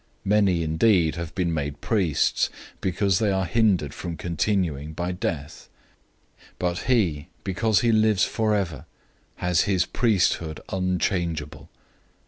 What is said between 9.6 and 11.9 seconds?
his priesthood unchangeable.